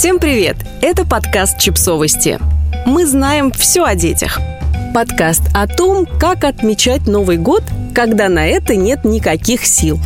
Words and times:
Всем 0.00 0.18
привет! 0.18 0.56
Это 0.80 1.04
подкаст 1.04 1.58
«Чипсовости». 1.58 2.38
Мы 2.86 3.04
знаем 3.04 3.52
все 3.52 3.84
о 3.84 3.94
детях. 3.94 4.40
Подкаст 4.94 5.42
о 5.52 5.66
том, 5.66 6.06
как 6.06 6.44
отмечать 6.44 7.06
Новый 7.06 7.36
год, 7.36 7.62
когда 7.94 8.30
на 8.30 8.46
это 8.46 8.76
нет 8.76 9.04
никаких 9.04 9.66
сил. 9.66 10.00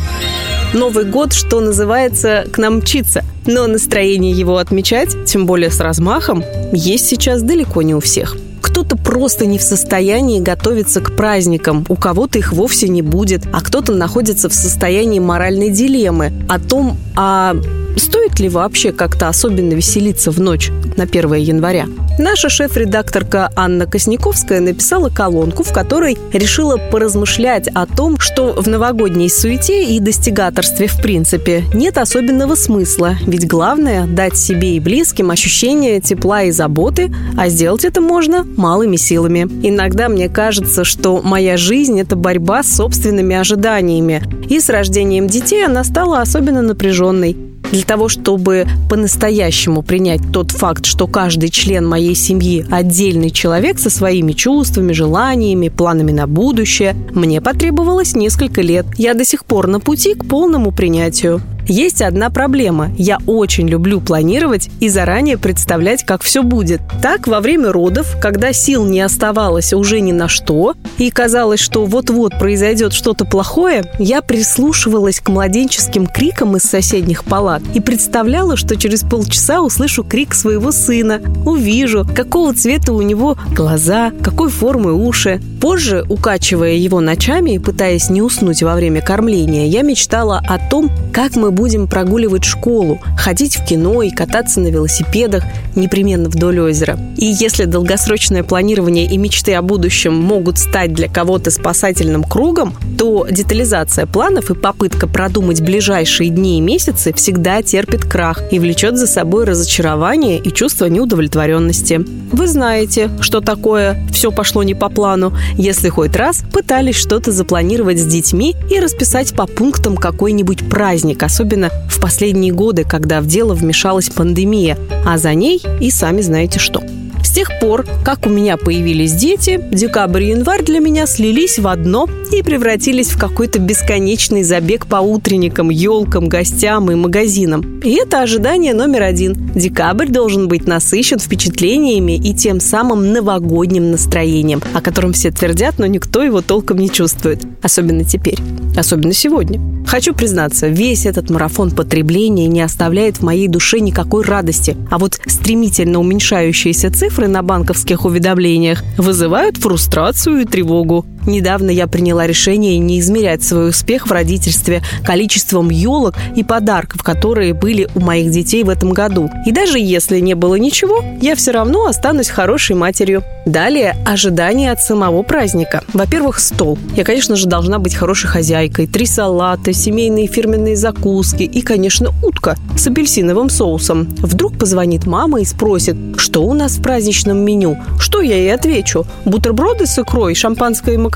Новый 0.73 1.05
год, 1.05 1.31
что 1.31 1.61
называется, 1.61 2.43
к 2.51 2.57
нам 2.57 2.79
мчится. 2.79 3.23
Но 3.45 3.67
настроение 3.67 4.33
его 4.33 4.57
отмечать, 4.57 5.15
тем 5.23 5.45
более 5.45 5.71
с 5.71 5.79
размахом, 5.79 6.43
есть 6.73 7.07
сейчас 7.07 7.41
далеко 7.41 7.81
не 7.81 7.95
у 7.95 8.01
всех. 8.01 8.35
Кто-то 8.59 8.97
просто 8.97 9.45
не 9.45 9.57
в 9.57 9.63
состоянии 9.63 10.41
готовиться 10.41 10.99
к 10.99 11.15
праздникам, 11.15 11.85
у 11.87 11.95
кого-то 11.95 12.37
их 12.37 12.51
вовсе 12.51 12.89
не 12.89 13.01
будет, 13.01 13.43
а 13.53 13.61
кто-то 13.61 13.93
находится 13.93 14.49
в 14.49 14.53
состоянии 14.53 15.19
моральной 15.19 15.69
дилеммы 15.69 16.33
о 16.49 16.59
том, 16.59 16.97
а 17.15 17.55
стоит 17.99 18.39
ли 18.39 18.49
вообще 18.49 18.91
как-то 18.91 19.29
особенно 19.29 19.73
веселиться 19.73 20.31
в 20.31 20.39
ночь 20.39 20.71
на 20.97 21.03
1 21.03 21.33
января. 21.35 21.87
Наша 22.17 22.49
шеф-редакторка 22.49 23.51
Анна 23.55 23.85
Косняковская 23.85 24.61
написала 24.61 25.09
колонку, 25.09 25.63
в 25.63 25.73
которой 25.73 26.17
решила 26.31 26.77
поразмышлять 26.77 27.67
о 27.67 27.85
том, 27.85 28.19
что 28.19 28.53
в 28.53 28.67
новогодней 28.67 29.29
суете 29.29 29.83
и 29.83 29.99
достигаторстве 29.99 30.87
в 30.87 31.01
принципе 31.01 31.63
нет 31.73 31.97
особенного 31.97 32.55
смысла, 32.55 33.15
ведь 33.25 33.47
главное– 33.47 34.05
дать 34.07 34.37
себе 34.37 34.75
и 34.75 34.79
близким 34.79 35.29
ощущение 35.29 35.99
тепла 35.99 36.43
и 36.43 36.51
заботы, 36.51 37.13
а 37.37 37.49
сделать 37.49 37.83
это 37.83 37.99
можно 37.99 38.45
малыми 38.55 38.95
силами. 38.95 39.47
Иногда 39.67 40.07
мне 40.07 40.29
кажется, 40.29 40.83
что 40.83 41.21
моя 41.21 41.57
жизнь– 41.57 41.99
это 42.01 42.15
борьба 42.15 42.63
с 42.63 42.75
собственными 42.75 43.35
ожиданиями, 43.35 44.23
и 44.49 44.59
с 44.59 44.69
рождением 44.69 45.27
детей 45.27 45.65
она 45.65 45.83
стала 45.83 46.21
особенно 46.21 46.61
напряженной. 46.61 47.35
Для 47.71 47.83
того, 47.83 48.09
чтобы 48.09 48.65
по-настоящему 48.89 49.81
принять 49.81 50.21
тот 50.31 50.51
факт, 50.51 50.85
что 50.85 51.07
каждый 51.07 51.49
член 51.49 51.87
моей 51.87 52.15
семьи 52.15 52.65
отдельный 52.69 53.31
человек 53.31 53.79
со 53.79 53.89
своими 53.89 54.33
чувствами, 54.33 54.93
желаниями, 54.93 55.69
планами 55.69 56.11
на 56.11 56.27
будущее, 56.27 56.95
мне 57.11 57.41
потребовалось 57.41 58.15
несколько 58.15 58.61
лет. 58.61 58.85
Я 58.97 59.13
до 59.13 59.25
сих 59.25 59.45
пор 59.45 59.67
на 59.67 59.79
пути 59.79 60.13
к 60.13 60.25
полному 60.25 60.71
принятию. 60.71 61.41
Есть 61.67 62.01
одна 62.01 62.29
проблема. 62.29 62.91
Я 62.97 63.17
очень 63.25 63.67
люблю 63.67 63.99
планировать 63.99 64.69
и 64.79 64.87
заранее 64.87 65.37
представлять, 65.37 66.03
как 66.03 66.21
все 66.21 66.43
будет. 66.43 66.81
Так, 67.01 67.27
во 67.27 67.39
время 67.39 67.71
родов, 67.71 68.17
когда 68.21 68.53
сил 68.53 68.85
не 68.85 69.01
оставалось 69.01 69.73
уже 69.73 69.99
ни 69.99 70.11
на 70.11 70.27
что, 70.27 70.75
и 70.97 71.09
казалось, 71.09 71.59
что 71.59 71.85
вот-вот 71.85 72.37
произойдет 72.37 72.93
что-то 72.93 73.25
плохое, 73.25 73.83
я 73.97 74.21
прислушивалась 74.21 75.19
к 75.19 75.29
младенческим 75.29 76.05
крикам 76.05 76.55
из 76.55 76.63
соседних 76.63 77.23
палат 77.23 77.63
и 77.73 77.79
представляла, 77.79 78.57
что 78.57 78.75
через 78.75 79.01
полчаса 79.01 79.61
услышу 79.61 80.03
крик 80.03 80.35
своего 80.35 80.71
сына, 80.71 81.21
увижу, 81.45 82.07
какого 82.15 82.53
цвета 82.53 82.93
у 82.93 83.01
него 83.01 83.37
глаза, 83.55 84.11
какой 84.21 84.49
формы 84.49 84.93
уши. 84.93 85.41
Позже, 85.65 86.05
укачивая 86.09 86.73
его 86.73 87.01
ночами 87.01 87.55
и 87.55 87.57
пытаясь 87.57 88.11
не 88.11 88.21
уснуть 88.21 88.61
во 88.61 88.75
время 88.75 89.01
кормления, 89.01 89.65
я 89.65 89.81
мечтала 89.81 90.39
о 90.47 90.59
том, 90.59 90.91
как 91.11 91.35
мы 91.35 91.49
будем 91.49 91.87
прогуливать 91.87 92.43
школу, 92.43 93.01
ходить 93.17 93.55
в 93.55 93.65
кино 93.65 94.03
и 94.03 94.11
кататься 94.11 94.59
на 94.59 94.67
велосипедах 94.67 95.43
непременно 95.75 96.29
вдоль 96.29 96.59
озера. 96.59 96.99
И 97.17 97.25
если 97.25 97.65
долгосрочное 97.65 98.43
планирование 98.43 99.07
и 99.07 99.17
мечты 99.17 99.55
о 99.55 99.63
будущем 99.63 100.13
могут 100.13 100.59
стать 100.59 100.93
для 100.93 101.09
кого-то 101.09 101.49
спасательным 101.49 102.23
кругом, 102.23 102.75
то 102.99 103.25
детализация 103.27 104.05
планов 104.05 104.51
и 104.51 104.53
попытка 104.53 105.07
продумать 105.07 105.61
ближайшие 105.61 106.29
дни 106.29 106.59
и 106.59 106.61
месяцы 106.61 107.11
всегда 107.11 107.63
терпит 107.63 108.05
крах 108.05 108.43
и 108.51 108.59
влечет 108.59 108.99
за 108.99 109.07
собой 109.07 109.45
разочарование 109.45 110.37
и 110.37 110.53
чувство 110.53 110.85
неудовлетворенности. 110.85 112.05
Вы 112.31 112.47
знаете, 112.47 113.09
что 113.19 113.41
такое 113.41 114.05
«все 114.11 114.31
пошло 114.31 114.61
не 114.61 114.75
по 114.75 114.89
плану», 114.89 115.33
если 115.57 115.89
хоть 115.89 116.15
раз 116.15 116.43
пытались 116.51 116.95
что-то 116.95 117.31
запланировать 117.31 117.99
с 117.99 118.05
детьми 118.05 118.55
и 118.69 118.79
расписать 118.79 119.33
по 119.33 119.47
пунктам 119.47 119.95
какой-нибудь 119.97 120.69
праздник, 120.69 121.23
особенно 121.23 121.69
в 121.89 121.99
последние 121.99 122.53
годы, 122.53 122.83
когда 122.83 123.21
в 123.21 123.27
дело 123.27 123.53
вмешалась 123.53 124.09
пандемия, 124.09 124.77
а 125.05 125.17
за 125.17 125.33
ней 125.33 125.61
и 125.79 125.91
сами 125.91 126.21
знаете 126.21 126.59
что. 126.59 126.81
С 127.25 127.31
тех 127.31 127.49
пор, 127.59 127.87
как 128.03 128.27
у 128.27 128.29
меня 128.29 128.55
появились 128.55 129.13
дети, 129.13 129.59
декабрь 129.71 130.25
и 130.25 130.29
январь 130.29 130.63
для 130.63 130.79
меня 130.79 131.07
слились 131.07 131.57
в 131.57 131.67
одно 131.67 132.07
и 132.31 132.43
превратились 132.43 133.07
в 133.07 133.19
какой-то 133.19 133.57
бесконечный 133.57 134.43
забег 134.43 134.85
по 134.85 134.97
утренникам, 134.97 135.71
елкам, 135.71 136.29
гостям 136.29 136.91
и 136.91 136.95
магазинам. 136.95 137.79
И 137.79 137.95
это 137.95 138.21
ожидание 138.21 138.75
номер 138.75 139.01
один. 139.01 139.33
Декабрь 139.55 140.07
должен 140.07 140.47
быть 140.47 140.67
насыщен 140.67 141.17
впечатлениями 141.17 142.15
и 142.15 142.31
тем 142.35 142.59
самым 142.59 143.11
новогодним 143.11 143.89
настроением, 143.89 144.61
о 144.75 144.81
котором 144.81 145.13
все 145.13 145.31
твердят, 145.31 145.79
но 145.79 145.87
никто 145.87 146.21
его 146.21 146.41
толком 146.41 146.77
не 146.77 146.91
чувствует. 146.91 147.43
Особенно 147.63 148.03
теперь. 148.03 148.37
Особенно 148.77 149.13
сегодня. 149.13 149.74
Хочу 149.95 150.13
признаться, 150.13 150.67
весь 150.67 151.05
этот 151.05 151.29
марафон 151.29 151.71
потребления 151.71 152.47
не 152.47 152.59
оставляет 152.59 153.19
в 153.19 153.23
моей 153.23 153.47
душе 153.47 153.79
никакой 153.79 154.25
радости, 154.25 154.75
а 154.91 154.97
вот 154.97 155.21
стремительно 155.25 156.01
уменьшающиеся 156.01 156.91
цифры 156.91 157.29
на 157.29 157.41
банковских 157.41 158.03
уведомлениях 158.03 158.83
вызывают 158.97 159.55
фрустрацию 159.55 160.41
и 160.41 160.43
тревогу. 160.43 161.05
Недавно 161.25 161.69
я 161.71 161.87
приняла 161.87 162.27
решение 162.27 162.77
не 162.77 162.99
измерять 162.99 163.43
свой 163.43 163.69
успех 163.69 164.07
в 164.07 164.11
родительстве 164.11 164.81
количеством 165.03 165.69
елок 165.69 166.15
и 166.35 166.43
подарков, 166.43 167.03
которые 167.03 167.53
были 167.53 167.87
у 167.95 167.99
моих 167.99 168.31
детей 168.31 168.63
в 168.63 168.69
этом 168.69 168.91
году. 168.91 169.29
И 169.45 169.51
даже 169.51 169.79
если 169.79 170.19
не 170.19 170.35
было 170.35 170.55
ничего, 170.55 171.03
я 171.21 171.35
все 171.35 171.51
равно 171.51 171.85
останусь 171.85 172.29
хорошей 172.29 172.75
матерью. 172.75 173.23
Далее 173.45 173.95
ожидание 174.05 174.71
от 174.71 174.81
самого 174.81 175.21
праздника. 175.21 175.83
Во-первых, 175.93 176.39
стол. 176.39 176.77
Я, 176.95 177.03
конечно 177.03 177.35
же, 177.35 177.47
должна 177.47 177.77
быть 177.77 177.93
хорошей 177.93 178.27
хозяйкой. 178.27 178.87
Три 178.87 179.05
салата, 179.05 179.71
семейные 179.71 180.27
фирменные 180.27 180.75
закуски 180.75 181.43
и, 181.43 181.61
конечно, 181.61 182.11
утка 182.23 182.55
с 182.77 182.87
апельсиновым 182.87 183.49
соусом. 183.49 184.07
Вдруг 184.17 184.57
позвонит 184.57 185.05
мама 185.05 185.41
и 185.41 185.45
спросит, 185.45 185.95
что 186.17 186.43
у 186.43 186.53
нас 186.53 186.77
в 186.77 186.81
праздничном 186.81 187.37
меню. 187.37 187.77
Что 187.99 188.21
я 188.21 188.35
ей 188.35 188.53
отвечу? 188.53 189.05
Бутерброды 189.25 189.85
с 189.85 189.99
икрой, 189.99 190.33
шампанское 190.33 190.95
и 190.95 190.97
макароны? 190.97 191.14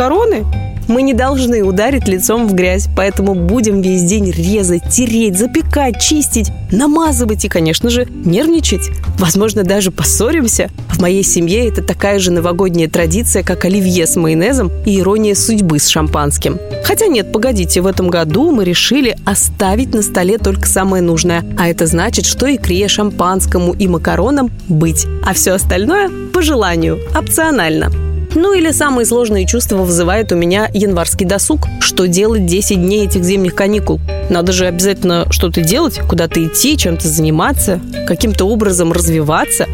Мы 0.90 1.04
не 1.04 1.14
должны 1.14 1.62
ударить 1.62 2.08
лицом 2.08 2.48
в 2.48 2.54
грязь, 2.56 2.88
поэтому 2.96 3.36
будем 3.36 3.82
весь 3.82 4.02
день 4.02 4.32
резать, 4.32 4.82
тереть, 4.90 5.38
запекать, 5.38 6.02
чистить, 6.02 6.52
намазывать 6.72 7.46
и, 7.46 7.48
конечно 7.48 7.92
же, 7.92 8.08
нервничать. 8.10 8.90
Возможно, 9.20 9.64
даже 9.64 9.92
поссоримся. 9.92 10.72
В 10.90 11.00
моей 11.00 11.22
семье 11.22 11.68
это 11.68 11.84
такая 11.84 12.18
же 12.18 12.32
новогодняя 12.32 12.90
традиция, 12.90 13.44
как 13.44 13.66
оливье 13.66 14.08
с 14.08 14.16
майонезом 14.16 14.72
и 14.84 15.00
ирония 15.00 15.36
судьбы 15.36 15.78
с 15.78 15.88
шампанским. 15.88 16.58
Хотя 16.84 17.06
нет, 17.06 17.32
погодите, 17.32 17.82
в 17.82 17.86
этом 17.86 18.08
году 18.08 18.50
мы 18.50 18.64
решили 18.64 19.16
оставить 19.26 19.94
на 19.94 20.02
столе 20.02 20.40
только 20.40 20.66
самое 20.66 21.04
нужное. 21.04 21.46
А 21.56 21.68
это 21.68 21.86
значит, 21.86 22.26
что 22.26 22.52
икре, 22.52 22.88
шампанскому 22.88 23.74
и 23.74 23.88
макаронам 23.88 24.50
быть. 24.68 25.06
А 25.24 25.34
все 25.34 25.52
остальное 25.52 26.10
по 26.34 26.42
желанию, 26.42 26.98
опционально. 27.16 28.09
Ну 28.36 28.54
или 28.54 28.72
самые 28.72 29.06
сложные 29.06 29.48
чувства 29.48 29.78
вызывает 29.78 30.32
у 30.32 30.36
меня 30.36 30.70
январский 30.74 31.26
досуг. 31.26 31.68
Что 31.80 32.08
делать 32.08 32.46
10 32.46 32.78
дней 32.78 33.06
этих 33.08 33.24
зимних 33.24 33.56
каникул? 33.56 34.00
Надо 34.30 34.52
же 34.52 34.68
обязательно 34.68 35.26
что-то 35.32 35.62
делать, 35.62 36.00
куда-то 36.08 36.44
идти, 36.46 36.78
чем-то 36.78 37.08
заниматься, 37.08 37.80
каким-то 38.08 38.46
образом 38.46 38.92
развиваться. 38.92 39.66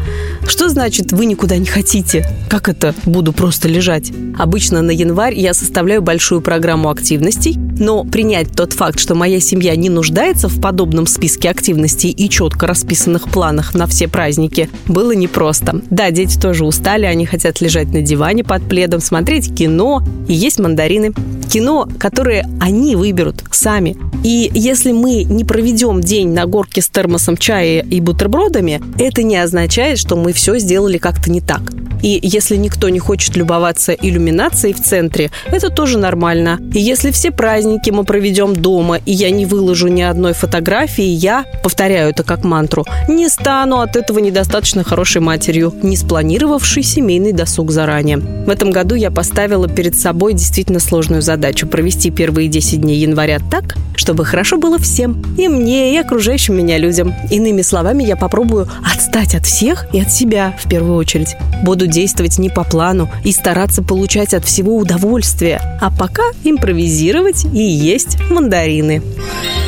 Что 0.48 0.68
значит 0.68 1.12
«вы 1.12 1.26
никуда 1.26 1.58
не 1.58 1.66
хотите»? 1.66 2.26
Как 2.48 2.68
это 2.68 2.94
«буду 3.04 3.32
просто 3.32 3.68
лежать»? 3.68 4.10
Обычно 4.38 4.80
на 4.80 4.90
январь 4.90 5.34
я 5.34 5.52
составляю 5.52 6.00
большую 6.00 6.40
программу 6.40 6.88
активностей, 6.88 7.56
но 7.78 8.04
принять 8.04 8.52
тот 8.52 8.72
факт, 8.72 9.00
что 9.00 9.14
моя 9.14 9.40
семья 9.40 9.74
не 9.76 9.90
нуждается 9.90 10.48
в 10.48 10.60
подобном 10.60 11.06
списке 11.06 11.50
активностей 11.50 12.10
и 12.10 12.28
четко 12.28 12.66
расписанных 12.66 13.28
планах 13.28 13.74
на 13.74 13.86
все 13.86 14.08
праздники, 14.08 14.68
было 14.86 15.12
непросто. 15.12 15.80
Да, 15.90 16.10
дети 16.10 16.38
тоже 16.38 16.64
устали, 16.64 17.06
они 17.06 17.26
хотят 17.26 17.60
лежать 17.60 17.88
на 17.88 18.02
диване 18.02 18.44
под 18.44 18.68
пледом, 18.68 19.00
смотреть 19.00 19.54
кино 19.54 20.02
и 20.28 20.34
есть 20.34 20.58
мандарины. 20.58 21.12
Кино, 21.50 21.88
которое 21.98 22.48
они 22.60 22.96
выберут 22.96 23.44
сами. 23.56 23.96
И 24.22 24.50
если 24.54 24.92
мы 24.92 25.24
не 25.24 25.44
проведем 25.44 26.00
день 26.00 26.32
на 26.32 26.46
горке 26.46 26.82
с 26.82 26.88
термосом 26.88 27.36
чая 27.36 27.82
и 27.82 28.00
бутербродами, 28.00 28.80
это 28.98 29.22
не 29.22 29.36
означает, 29.36 29.98
что 29.98 30.16
мы 30.16 30.32
все 30.32 30.58
сделали 30.58 30.98
как-то 30.98 31.30
не 31.30 31.40
так. 31.40 31.62
И 32.02 32.18
если 32.22 32.56
никто 32.56 32.88
не 32.88 32.98
хочет 32.98 33.36
любоваться 33.36 33.92
иллюминацией 33.92 34.74
в 34.74 34.80
центре, 34.80 35.30
это 35.46 35.70
тоже 35.70 35.98
нормально. 35.98 36.58
И 36.74 36.78
если 36.78 37.10
все 37.10 37.30
праздники 37.30 37.90
мы 37.90 38.04
проведем 38.04 38.54
дома, 38.54 38.98
и 39.04 39.12
я 39.12 39.30
не 39.30 39.46
выложу 39.46 39.88
ни 39.88 40.02
одной 40.02 40.32
фотографии, 40.32 41.04
я, 41.04 41.44
повторяю 41.62 42.10
это 42.10 42.22
как 42.22 42.44
мантру, 42.44 42.84
не 43.08 43.28
стану 43.28 43.80
от 43.80 43.96
этого 43.96 44.18
недостаточно 44.18 44.84
хорошей 44.84 45.20
матерью, 45.20 45.74
не 45.82 45.96
спланировавшей 45.96 46.82
семейный 46.82 47.32
досуг 47.32 47.70
заранее. 47.70 48.18
В 48.18 48.50
этом 48.50 48.70
году 48.70 48.94
я 48.94 49.10
поставила 49.10 49.68
перед 49.68 49.98
собой 49.98 50.34
действительно 50.34 50.80
сложную 50.80 51.22
задачу– 51.22 51.66
провести 51.76 52.10
первые 52.10 52.48
10 52.48 52.80
дней 52.80 52.98
января 52.98 53.38
так, 53.50 53.76
чтобы 53.96 54.24
хорошо 54.24 54.56
было 54.56 54.78
всем. 54.78 55.22
И 55.36 55.48
мне, 55.48 55.94
и 55.94 55.98
окружающим 55.98 56.56
меня 56.56 56.78
людям. 56.78 57.14
Иными 57.30 57.62
словами, 57.62 58.04
я 58.04 58.16
попробую 58.16 58.68
отстать 58.84 59.34
от 59.34 59.44
всех 59.46 59.86
и 59.92 60.00
от 60.00 60.12
себя 60.12 60.56
в 60.62 60.68
первую 60.68 60.96
очередь. 60.96 61.36
Буду 61.86 61.94
действовать 61.94 62.38
не 62.38 62.50
по 62.50 62.64
плану 62.64 63.08
и 63.22 63.30
стараться 63.30 63.80
получать 63.80 64.34
от 64.34 64.44
всего 64.44 64.76
удовольствие. 64.76 65.60
А 65.80 65.88
пока 65.88 66.24
импровизировать 66.42 67.44
и 67.44 67.62
есть 67.62 68.18
мандарины. 68.28 69.02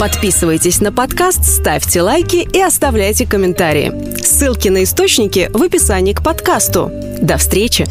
Подписывайтесь 0.00 0.81
на 0.81 0.91
подкаст, 0.91 1.44
ставьте 1.44 2.03
лайки 2.03 2.49
и 2.53 2.61
оставляйте 2.61 3.25
комментарии. 3.25 3.93
Ссылки 4.20 4.69
на 4.69 4.82
источники 4.82 5.49
в 5.53 5.62
описании 5.62 6.12
к 6.12 6.25
подкасту. 6.25 6.91
До 7.20 7.37
встречи! 7.37 7.87